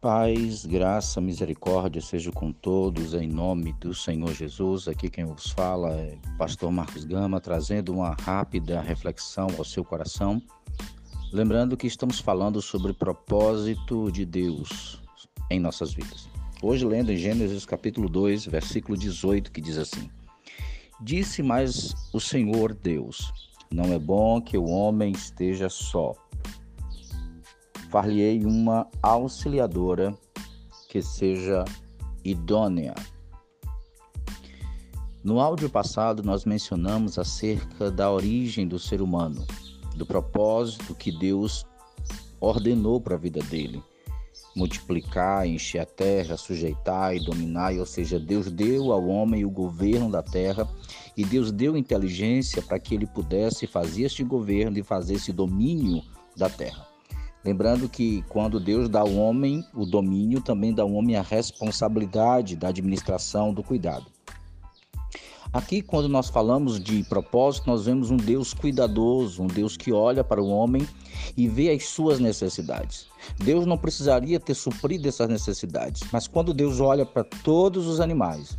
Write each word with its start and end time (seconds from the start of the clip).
Paz, 0.00 0.64
graça, 0.64 1.20
misericórdia 1.20 2.00
seja 2.00 2.30
com 2.30 2.52
todos 2.52 3.14
em 3.14 3.26
nome 3.26 3.72
do 3.80 3.92
Senhor 3.92 4.32
Jesus. 4.32 4.86
Aqui 4.86 5.10
quem 5.10 5.24
vos 5.24 5.50
fala 5.50 5.90
é 5.90 6.16
pastor 6.38 6.70
Marcos 6.70 7.04
Gama, 7.04 7.40
trazendo 7.40 7.92
uma 7.92 8.14
rápida 8.20 8.80
reflexão 8.80 9.48
ao 9.58 9.64
seu 9.64 9.84
coração. 9.84 10.40
Lembrando 11.32 11.76
que 11.76 11.88
estamos 11.88 12.20
falando 12.20 12.62
sobre 12.62 12.92
o 12.92 12.94
propósito 12.94 14.08
de 14.12 14.24
Deus 14.24 15.02
em 15.50 15.58
nossas 15.58 15.92
vidas. 15.92 16.28
Hoje, 16.62 16.84
lendo 16.84 17.10
em 17.10 17.16
Gênesis 17.16 17.66
capítulo 17.66 18.08
2, 18.08 18.46
versículo 18.46 18.96
18, 18.96 19.50
que 19.50 19.60
diz 19.60 19.78
assim: 19.78 20.08
Disse 21.00 21.42
mais 21.42 21.92
o 22.12 22.20
Senhor 22.20 22.72
Deus: 22.72 23.32
Não 23.68 23.92
é 23.92 23.98
bom 23.98 24.40
que 24.40 24.56
o 24.56 24.66
homem 24.66 25.10
esteja 25.10 25.68
só 25.68 26.14
far-lhe-ei 27.88 28.44
uma 28.44 28.86
auxiliadora 29.02 30.14
que 30.88 31.02
seja 31.02 31.64
idônea. 32.24 32.94
No 35.22 35.40
áudio 35.40 35.68
passado, 35.68 36.22
nós 36.22 36.44
mencionamos 36.44 37.18
acerca 37.18 37.90
da 37.90 38.10
origem 38.10 38.66
do 38.66 38.78
ser 38.78 39.02
humano, 39.02 39.46
do 39.96 40.06
propósito 40.06 40.94
que 40.94 41.10
Deus 41.10 41.66
ordenou 42.40 43.00
para 43.00 43.16
a 43.16 43.18
vida 43.18 43.40
dele. 43.40 43.82
Multiplicar, 44.54 45.46
encher 45.46 45.80
a 45.80 45.86
terra, 45.86 46.36
sujeitar 46.36 47.14
e 47.14 47.24
dominar, 47.24 47.74
ou 47.74 47.86
seja, 47.86 48.18
Deus 48.18 48.50
deu 48.50 48.92
ao 48.92 49.06
homem 49.06 49.44
o 49.44 49.50
governo 49.50 50.10
da 50.10 50.22
terra 50.22 50.68
e 51.16 51.24
Deus 51.24 51.50
deu 51.50 51.76
inteligência 51.76 52.62
para 52.62 52.78
que 52.78 52.94
ele 52.94 53.06
pudesse 53.06 53.66
fazer 53.66 54.04
este 54.04 54.22
governo 54.22 54.78
e 54.78 54.82
fazer 54.82 55.14
esse 55.14 55.32
domínio 55.32 56.02
da 56.36 56.48
terra. 56.48 56.97
Lembrando 57.44 57.88
que 57.88 58.22
quando 58.28 58.58
Deus 58.58 58.88
dá 58.88 59.00
ao 59.00 59.14
homem 59.14 59.64
o 59.72 59.86
domínio, 59.86 60.40
também 60.40 60.74
dá 60.74 60.82
ao 60.82 60.92
homem 60.92 61.16
a 61.16 61.22
responsabilidade 61.22 62.56
da 62.56 62.68
administração, 62.68 63.54
do 63.54 63.62
cuidado. 63.62 64.06
Aqui, 65.50 65.80
quando 65.80 66.10
nós 66.10 66.28
falamos 66.28 66.78
de 66.78 67.02
propósito, 67.04 67.68
nós 67.68 67.86
vemos 67.86 68.10
um 68.10 68.18
Deus 68.18 68.52
cuidadoso, 68.52 69.42
um 69.42 69.46
Deus 69.46 69.78
que 69.78 69.90
olha 69.90 70.22
para 70.22 70.42
o 70.42 70.48
homem 70.48 70.86
e 71.34 71.48
vê 71.48 71.70
as 71.70 71.86
suas 71.86 72.20
necessidades. 72.20 73.06
Deus 73.42 73.64
não 73.64 73.78
precisaria 73.78 74.38
ter 74.38 74.54
suprido 74.54 75.08
essas 75.08 75.28
necessidades, 75.28 76.02
mas 76.12 76.28
quando 76.28 76.52
Deus 76.52 76.80
olha 76.80 77.06
para 77.06 77.24
todos 77.24 77.86
os 77.86 77.98
animais, 77.98 78.58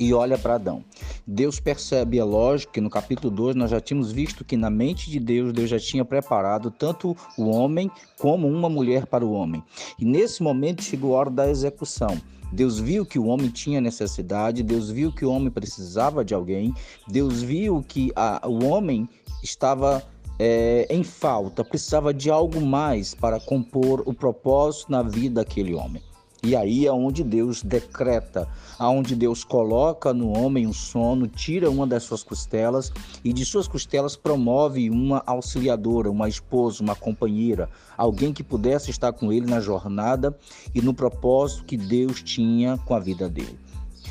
e 0.00 0.14
olha 0.14 0.38
para 0.38 0.54
Adão. 0.54 0.82
Deus 1.26 1.60
percebe, 1.60 2.18
é 2.18 2.24
lógico 2.24 2.72
que 2.72 2.80
no 2.80 2.88
capítulo 2.88 3.30
2 3.30 3.54
nós 3.54 3.70
já 3.70 3.80
tínhamos 3.80 4.10
visto 4.10 4.42
que 4.42 4.56
na 4.56 4.70
mente 4.70 5.10
de 5.10 5.20
Deus, 5.20 5.52
Deus 5.52 5.68
já 5.68 5.78
tinha 5.78 6.04
preparado 6.06 6.70
tanto 6.70 7.14
o 7.36 7.50
homem 7.50 7.90
como 8.18 8.48
uma 8.48 8.70
mulher 8.70 9.04
para 9.06 9.24
o 9.24 9.32
homem. 9.32 9.62
E 9.98 10.04
nesse 10.06 10.42
momento 10.42 10.82
chegou 10.82 11.14
a 11.14 11.18
hora 11.20 11.30
da 11.30 11.50
execução. 11.50 12.18
Deus 12.50 12.80
viu 12.80 13.04
que 13.04 13.18
o 13.18 13.26
homem 13.26 13.48
tinha 13.48 13.80
necessidade, 13.80 14.62
Deus 14.62 14.90
viu 14.90 15.12
que 15.12 15.24
o 15.24 15.30
homem 15.30 15.50
precisava 15.50 16.24
de 16.24 16.34
alguém, 16.34 16.74
Deus 17.06 17.42
viu 17.42 17.84
que 17.86 18.10
a, 18.16 18.40
o 18.48 18.64
homem 18.64 19.08
estava 19.42 20.02
é, 20.38 20.86
em 20.90 21.04
falta, 21.04 21.62
precisava 21.62 22.12
de 22.12 22.30
algo 22.30 22.60
mais 22.60 23.14
para 23.14 23.38
compor 23.38 24.02
o 24.06 24.14
propósito 24.14 24.90
na 24.90 25.02
vida 25.02 25.44
daquele 25.44 25.74
homem. 25.74 26.02
E 26.42 26.56
aí 26.56 26.86
é 26.86 26.92
onde 26.92 27.22
Deus 27.22 27.62
decreta, 27.62 28.48
aonde 28.78 29.14
Deus 29.14 29.44
coloca 29.44 30.14
no 30.14 30.36
homem 30.38 30.66
um 30.66 30.72
sono, 30.72 31.26
tira 31.26 31.70
uma 31.70 31.86
das 31.86 32.04
suas 32.04 32.22
costelas 32.22 32.90
e 33.22 33.30
de 33.30 33.44
suas 33.44 33.68
costelas 33.68 34.16
promove 34.16 34.88
uma 34.88 35.22
auxiliadora, 35.26 36.10
uma 36.10 36.28
esposa, 36.28 36.82
uma 36.82 36.96
companheira, 36.96 37.68
alguém 37.96 38.32
que 38.32 38.42
pudesse 38.42 38.90
estar 38.90 39.12
com 39.12 39.30
ele 39.30 39.46
na 39.46 39.60
jornada 39.60 40.34
e 40.74 40.80
no 40.80 40.94
propósito 40.94 41.64
que 41.64 41.76
Deus 41.76 42.22
tinha 42.22 42.78
com 42.78 42.94
a 42.94 42.98
vida 42.98 43.28
dele. 43.28 43.58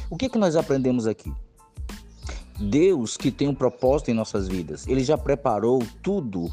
O 0.07 0.15
que, 0.15 0.25
é 0.25 0.29
que 0.29 0.37
nós 0.37 0.55
aprendemos 0.55 1.07
aqui? 1.07 1.33
Deus 2.59 3.17
que 3.17 3.31
tem 3.31 3.47
um 3.47 3.55
propósito 3.55 4.11
em 4.11 4.13
nossas 4.13 4.47
vidas, 4.47 4.87
ele 4.87 5.03
já 5.03 5.17
preparou 5.17 5.81
tudo 6.03 6.51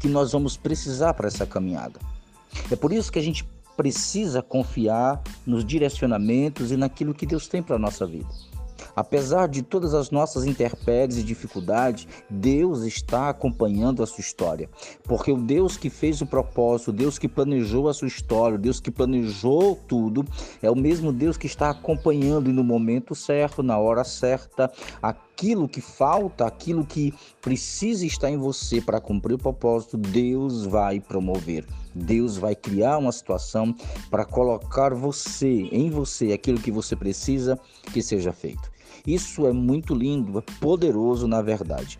que 0.00 0.08
nós 0.08 0.32
vamos 0.32 0.56
precisar 0.56 1.14
para 1.14 1.28
essa 1.28 1.46
caminhada. 1.46 2.00
É 2.70 2.74
por 2.74 2.92
isso 2.92 3.12
que 3.12 3.18
a 3.18 3.22
gente 3.22 3.44
precisa 3.76 4.42
confiar 4.42 5.22
nos 5.46 5.64
direcionamentos 5.64 6.70
e 6.70 6.76
naquilo 6.76 7.14
que 7.14 7.26
Deus 7.26 7.48
tem 7.48 7.62
para 7.62 7.76
a 7.76 7.78
nossa 7.78 8.06
vida. 8.06 8.28
Apesar 8.94 9.48
de 9.48 9.62
todas 9.62 9.94
as 9.94 10.10
nossas 10.10 10.44
intempéries 10.44 11.16
e 11.16 11.22
dificuldades, 11.22 12.06
Deus 12.28 12.82
está 12.82 13.30
acompanhando 13.30 14.02
a 14.02 14.06
sua 14.06 14.20
história. 14.20 14.68
Porque 15.04 15.32
o 15.32 15.36
Deus 15.36 15.76
que 15.76 15.88
fez 15.88 16.20
o 16.20 16.26
propósito, 16.26 16.88
o 16.88 16.92
Deus 16.92 17.18
que 17.18 17.28
planejou 17.28 17.88
a 17.88 17.94
sua 17.94 18.08
história, 18.08 18.56
o 18.56 18.60
Deus 18.60 18.80
que 18.80 18.90
planejou 18.90 19.76
tudo, 19.88 20.24
é 20.60 20.70
o 20.70 20.76
mesmo 20.76 21.12
Deus 21.12 21.36
que 21.36 21.46
está 21.46 21.70
acompanhando 21.70 22.50
e 22.50 22.52
no 22.52 22.64
momento 22.64 23.14
certo, 23.14 23.62
na 23.62 23.78
hora 23.78 24.04
certa, 24.04 24.70
aquilo 25.42 25.68
que 25.68 25.80
falta, 25.80 26.46
aquilo 26.46 26.86
que 26.86 27.12
precisa 27.40 28.06
estar 28.06 28.30
em 28.30 28.36
você 28.36 28.80
para 28.80 29.00
cumprir 29.00 29.34
o 29.34 29.38
propósito, 29.38 29.98
Deus 29.98 30.64
vai 30.64 31.00
promover. 31.00 31.66
Deus 31.92 32.36
vai 32.36 32.54
criar 32.54 32.98
uma 32.98 33.10
situação 33.10 33.74
para 34.08 34.24
colocar 34.24 34.94
você, 34.94 35.68
em 35.72 35.90
você, 35.90 36.32
aquilo 36.32 36.60
que 36.60 36.70
você 36.70 36.94
precisa 36.94 37.58
que 37.92 38.00
seja 38.00 38.32
feito. 38.32 38.70
Isso 39.04 39.44
é 39.44 39.52
muito 39.52 39.96
lindo, 39.96 40.38
é 40.38 40.42
poderoso 40.60 41.26
na 41.26 41.42
verdade. 41.42 41.98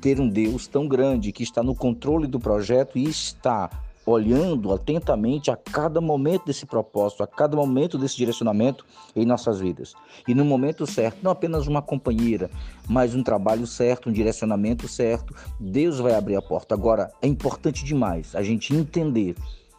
Ter 0.00 0.20
um 0.20 0.28
Deus 0.28 0.68
tão 0.68 0.86
grande 0.86 1.32
que 1.32 1.42
está 1.42 1.64
no 1.64 1.74
controle 1.74 2.28
do 2.28 2.38
projeto 2.38 2.96
e 2.96 3.08
está 3.08 3.68
olhando 4.08 4.72
atentamente 4.72 5.50
a 5.50 5.56
cada 5.56 6.00
momento 6.00 6.46
desse 6.46 6.64
propósito, 6.64 7.22
a 7.22 7.26
cada 7.26 7.56
momento 7.56 7.98
desse 7.98 8.16
direcionamento 8.16 8.84
em 9.14 9.26
nossas 9.26 9.60
vidas. 9.60 9.94
E 10.26 10.34
no 10.34 10.44
momento 10.44 10.86
certo, 10.86 11.18
não 11.22 11.30
apenas 11.30 11.66
uma 11.66 11.82
companheira, 11.82 12.50
mas 12.88 13.14
um 13.14 13.22
trabalho 13.22 13.66
certo, 13.66 14.08
um 14.08 14.12
direcionamento 14.12 14.88
certo, 14.88 15.34
Deus 15.60 15.98
vai 15.98 16.14
abrir 16.14 16.36
a 16.36 16.42
porta. 16.42 16.74
Agora, 16.74 17.12
é 17.20 17.26
importante 17.26 17.84
demais 17.84 18.34
a 18.34 18.42
gente 18.42 18.74
entender 18.74 19.34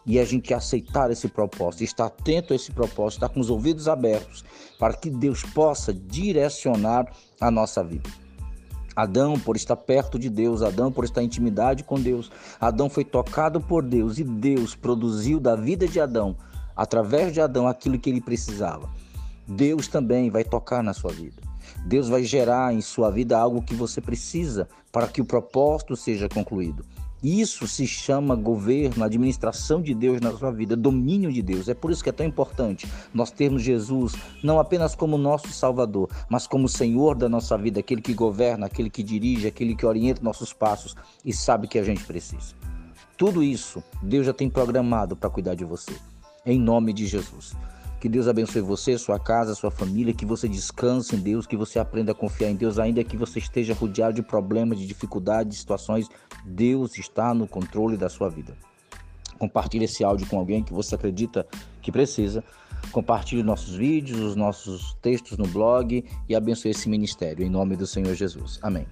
e 0.06 0.20
a 0.20 0.26
gente 0.26 0.54
aceitar 0.54 1.12
esse 1.12 1.28
propósito, 1.28 1.84
estar 1.84 2.06
atento 2.06 2.54
a 2.54 2.56
esse 2.56 2.72
propósito, 2.72 3.18
estar 3.18 3.30
com 3.30 3.40
os 3.40 3.50
ouvidos 3.50 3.88
abertos 3.88 4.44
para 4.78 4.94
que 4.94 5.10
Deus 5.10 5.44
possa 5.44 5.94
direcionar 5.94 7.12
a 7.40 7.52
nossa 7.52 7.84
vida. 7.84 8.10
Adão, 8.96 9.40
por 9.40 9.56
estar 9.56 9.76
perto 9.76 10.18
de 10.18 10.30
Deus, 10.30 10.62
Adão, 10.62 10.92
por 10.92 11.04
estar 11.04 11.22
em 11.22 11.26
intimidade 11.26 11.84
com 11.84 12.00
Deus, 12.00 12.32
Adão 12.60 12.90
foi 12.90 13.04
tocado 13.04 13.62
por 13.62 13.84
Deus 13.84 14.18
e 14.18 14.24
Deus 14.24 14.76
produziu 14.76 15.40
da 15.40 15.56
vida 15.56 15.88
de 15.88 16.00
Adão, 16.00 16.36
através 16.76 17.34
de 17.34 17.42
Adão, 17.42 17.68
aquilo 17.68 18.00
que 18.00 18.10
ele 18.10 18.22
precisava. 18.22 18.90
Deus 19.48 19.88
também 19.88 20.30
vai 20.30 20.44
tocar 20.44 20.84
na 20.84 20.94
sua 20.94 21.12
vida. 21.12 21.42
Deus 21.86 22.08
vai 22.08 22.24
gerar 22.24 22.74
em 22.74 22.82
sua 22.82 23.10
vida 23.10 23.38
algo 23.38 23.62
que 23.62 23.74
você 23.74 24.02
precisa 24.02 24.68
para 24.92 25.08
que 25.08 25.22
o 25.22 25.26
propósito 25.26 25.96
seja 25.96 26.28
concluído. 26.28 26.86
Isso 27.22 27.68
se 27.68 27.86
chama 27.86 28.34
governo, 28.34 29.04
administração 29.04 29.82
de 29.82 29.94
Deus 29.94 30.22
na 30.22 30.32
sua 30.32 30.52
vida, 30.52 30.76
domínio 30.76 31.32
de 31.32 31.42
Deus. 31.42 31.68
É 31.68 31.74
por 31.74 31.92
isso 31.92 32.02
que 32.02 32.10
é 32.10 32.14
tão 32.14 32.26
importante 32.26 32.88
nós 33.14 33.30
termos 33.30 33.62
Jesus 33.62 34.16
não 34.42 34.60
apenas 34.60 34.96
como 34.96 35.18
nosso 35.18 35.50
Salvador, 35.50 36.10
mas 36.30 36.48
como 36.48 36.70
Senhor 36.70 37.16
da 37.16 37.28
nossa 37.28 37.58
vida, 37.58 37.82
aquele 37.82 38.02
que 38.02 38.14
governa, 38.14 38.68
aquele 38.68 38.90
que 38.90 39.04
dirige, 39.04 39.48
aquele 39.48 39.76
que 39.76 39.86
orienta 39.86 40.22
nossos 40.24 40.54
passos 40.54 40.96
e 41.26 41.34
sabe 41.34 41.68
que 41.68 41.78
a 41.78 41.84
gente 41.84 42.04
precisa. 42.06 42.56
Tudo 43.18 43.44
isso 43.44 43.84
Deus 44.02 44.26
já 44.26 44.34
tem 44.34 44.50
programado 44.50 45.16
para 45.16 45.30
cuidar 45.30 45.56
de 45.56 45.66
você. 45.66 45.94
Em 46.46 46.58
nome 46.58 46.94
de 46.94 47.06
Jesus. 47.06 47.54
Que 48.00 48.08
Deus 48.08 48.28
abençoe 48.30 48.62
você, 48.62 48.98
sua 48.98 49.20
casa, 49.20 49.54
sua 49.54 49.70
família, 49.70 50.14
que 50.14 50.26
você 50.26 50.48
descanse 50.48 51.16
em 51.16 51.20
Deus, 51.20 51.46
que 51.46 51.58
você 51.58 51.80
aprenda 51.80 52.14
a 52.14 52.16
confiar 52.16 52.50
em 52.50 52.56
Deus, 52.56 52.80
ainda 52.80 53.04
que 53.04 53.18
você 53.18 53.40
esteja 53.40 53.74
rodeado 53.74 54.14
de 54.14 54.22
problemas, 54.22 54.80
de 54.80 54.88
dificuldades, 54.88 55.54
de 55.54 55.60
situações. 55.60 56.08
Deus 56.46 56.98
está 56.98 57.34
no 57.34 57.46
controle 57.46 57.98
da 57.98 58.08
sua 58.08 58.30
vida. 58.30 58.56
Compartilhe 59.38 59.86
esse 59.86 60.04
áudio 60.04 60.28
com 60.28 60.40
alguém 60.40 60.64
que 60.64 60.74
você 60.74 60.96
acredita 60.96 61.46
que 61.82 61.92
precisa. 61.92 62.44
Compartilhe 62.92 63.44
nossos 63.44 63.76
vídeos, 63.76 64.20
os 64.22 64.36
nossos 64.36 64.94
textos 65.02 65.38
no 65.38 65.48
blog 65.48 66.04
e 66.28 66.36
abençoe 66.36 66.72
esse 66.72 66.88
ministério. 66.88 67.46
Em 67.46 67.50
nome 67.50 67.76
do 67.76 67.86
Senhor 67.86 68.16
Jesus. 68.16 68.60
Amém. 68.62 68.86